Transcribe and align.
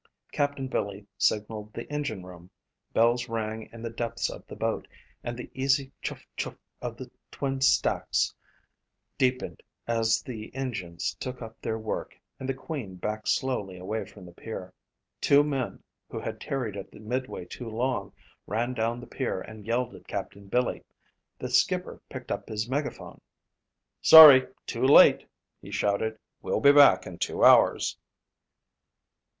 Captain 0.31 0.67
Billy 0.67 1.05
signalled 1.15 1.71
the 1.73 1.87
engine 1.91 2.25
room, 2.25 2.49
bells 2.91 3.29
rang 3.29 3.69
in 3.71 3.83
the 3.83 3.89
depths 3.91 4.31
of 4.31 4.43
the 4.47 4.55
boat 4.55 4.87
and 5.23 5.37
the 5.37 5.51
easy 5.53 5.91
chouf 6.01 6.25
chouf 6.35 6.57
of 6.81 6.97
the 6.97 7.11
twin 7.29 7.61
stacks 7.61 8.33
deepened 9.19 9.61
as 9.85 10.23
the 10.23 10.49
engines 10.55 11.13
took 11.19 11.39
up 11.39 11.61
their 11.61 11.77
work 11.77 12.19
and 12.39 12.49
the 12.49 12.53
Queen 12.55 12.95
backed 12.95 13.27
slowly 13.27 13.77
away 13.77 14.03
from 14.03 14.25
the 14.25 14.31
pier. 14.31 14.73
Two 15.21 15.43
men 15.43 15.83
who 16.09 16.19
had 16.19 16.41
tarried 16.41 16.75
at 16.75 16.89
the 16.89 16.99
midway 16.99 17.45
too 17.45 17.69
long 17.69 18.11
ran 18.47 18.73
down 18.73 18.99
the 19.01 19.05
pier 19.05 19.39
and 19.41 19.67
yelled 19.67 19.93
at 19.93 20.07
Captain 20.07 20.47
Billy. 20.47 20.83
The 21.37 21.47
skipper 21.47 22.01
picked 22.09 22.31
up 22.31 22.49
his 22.49 22.67
megaphone. 22.67 23.21
"Sorry, 24.01 24.47
too 24.65 24.81
late," 24.81 25.27
he 25.61 25.69
shouted. 25.69 26.17
"We'll 26.41 26.59
be 26.59 26.71
back 26.71 27.05
in 27.05 27.19
two 27.19 27.43
hours." 27.45 27.99